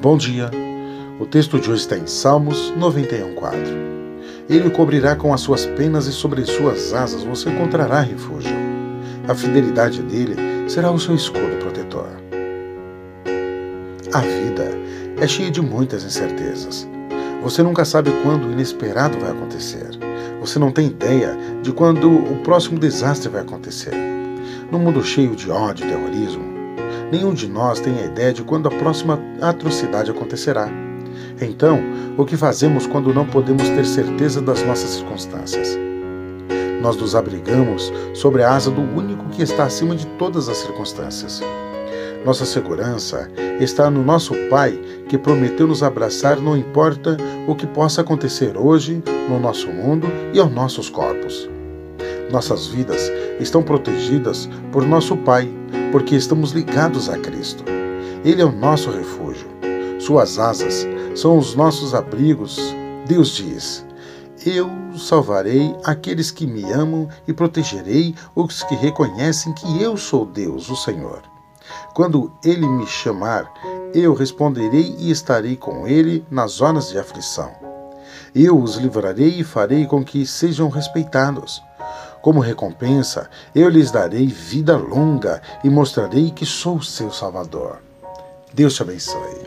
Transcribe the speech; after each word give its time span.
Bom 0.00 0.18
dia. 0.18 0.50
O 1.18 1.24
texto 1.24 1.58
de 1.58 1.70
hoje 1.70 1.80
está 1.80 1.96
em 1.96 2.06
Salmos 2.06 2.70
91:4. 2.76 3.56
Ele 4.48 4.68
o 4.68 4.70
cobrirá 4.70 5.16
com 5.16 5.32
as 5.32 5.40
suas 5.40 5.64
penas 5.64 6.06
e 6.06 6.12
sobre 6.12 6.44
suas 6.44 6.92
asas 6.92 7.24
você 7.24 7.48
encontrará 7.48 8.00
refúgio. 8.00 8.54
A 9.26 9.34
fidelidade 9.34 10.02
dele 10.02 10.36
será 10.68 10.90
o 10.90 10.98
seu 11.00 11.14
escudo 11.14 11.56
protetor. 11.60 12.10
A 14.12 14.20
vida 14.20 14.70
é 15.18 15.26
cheia 15.26 15.50
de 15.50 15.62
muitas 15.62 16.04
incertezas. 16.04 16.86
Você 17.42 17.62
nunca 17.62 17.84
sabe 17.84 18.10
quando 18.22 18.48
o 18.48 18.52
inesperado 18.52 19.18
vai 19.18 19.30
acontecer. 19.30 19.88
Você 20.40 20.58
não 20.58 20.70
tem 20.70 20.88
ideia 20.88 21.36
de 21.62 21.72
quando 21.72 22.10
o 22.10 22.36
próximo 22.42 22.78
desastre 22.78 23.30
vai 23.30 23.40
acontecer. 23.40 23.94
No 24.70 24.78
mundo 24.78 25.02
cheio 25.02 25.34
de 25.34 25.50
ódio 25.50 25.86
e 25.86 25.88
terrorismo, 25.88 26.55
nenhum 27.10 27.32
de 27.32 27.48
nós 27.48 27.80
tem 27.80 27.98
a 27.98 28.04
ideia 28.06 28.32
de 28.32 28.42
quando 28.42 28.68
a 28.68 28.70
próxima 28.70 29.20
atrocidade 29.40 30.10
acontecerá. 30.10 30.68
Então, 31.40 31.80
o 32.16 32.24
que 32.24 32.36
fazemos 32.36 32.86
quando 32.86 33.12
não 33.12 33.26
podemos 33.26 33.68
ter 33.68 33.84
certeza 33.84 34.40
das 34.40 34.62
nossas 34.62 34.90
circunstâncias? 34.90 35.78
Nós 36.80 36.96
nos 36.96 37.14
abrigamos 37.14 37.92
sobre 38.14 38.42
a 38.42 38.54
asa 38.54 38.70
do 38.70 38.80
único 38.80 39.28
que 39.30 39.42
está 39.42 39.64
acima 39.64 39.96
de 39.96 40.06
todas 40.18 40.48
as 40.48 40.58
circunstâncias. 40.58 41.42
Nossa 42.24 42.44
segurança 42.44 43.30
está 43.60 43.90
no 43.90 44.02
nosso 44.02 44.34
Pai, 44.50 44.78
que 45.08 45.16
prometeu 45.16 45.66
nos 45.66 45.82
abraçar, 45.82 46.40
não 46.40 46.56
importa 46.56 47.16
o 47.46 47.54
que 47.54 47.66
possa 47.66 48.00
acontecer 48.00 48.56
hoje, 48.56 49.02
no 49.28 49.38
nosso 49.38 49.68
mundo 49.68 50.08
e 50.32 50.40
aos 50.40 50.50
nossos 50.50 50.90
corpos. 50.90 51.48
Nossas 52.30 52.66
vidas 52.66 53.12
estão 53.38 53.62
protegidas 53.62 54.48
por 54.72 54.84
nosso 54.84 55.16
Pai, 55.16 55.48
porque 55.92 56.14
estamos 56.14 56.52
ligados 56.52 57.08
a 57.08 57.18
Cristo. 57.18 57.64
Ele 58.24 58.42
é 58.42 58.44
o 58.44 58.52
nosso 58.52 58.90
refúgio. 58.90 59.48
Suas 59.98 60.38
asas 60.38 60.86
são 61.14 61.38
os 61.38 61.54
nossos 61.54 61.94
abrigos. 61.94 62.58
Deus 63.06 63.30
diz: 63.30 63.84
Eu 64.44 64.70
salvarei 64.96 65.74
aqueles 65.84 66.30
que 66.30 66.46
me 66.46 66.70
amam 66.72 67.08
e 67.26 67.32
protegerei 67.32 68.14
os 68.34 68.62
que 68.62 68.74
reconhecem 68.74 69.52
que 69.54 69.82
eu 69.82 69.96
sou 69.96 70.26
Deus, 70.26 70.68
o 70.68 70.76
Senhor. 70.76 71.22
Quando 71.94 72.30
ele 72.44 72.66
me 72.66 72.86
chamar, 72.86 73.50
eu 73.94 74.14
responderei 74.14 74.94
e 74.98 75.10
estarei 75.10 75.56
com 75.56 75.86
ele 75.86 76.24
nas 76.30 76.60
horas 76.60 76.90
de 76.90 76.98
aflição. 76.98 77.50
Eu 78.34 78.60
os 78.60 78.76
livrarei 78.76 79.40
e 79.40 79.44
farei 79.44 79.86
com 79.86 80.04
que 80.04 80.26
sejam 80.26 80.68
respeitados. 80.68 81.62
Como 82.26 82.40
recompensa, 82.40 83.30
eu 83.54 83.68
lhes 83.68 83.92
darei 83.92 84.26
vida 84.26 84.76
longa 84.76 85.40
e 85.62 85.70
mostrarei 85.70 86.32
que 86.32 86.44
sou 86.44 86.82
seu 86.82 87.12
Salvador. 87.12 87.78
Deus 88.52 88.74
te 88.74 88.82
abençoe. 88.82 89.45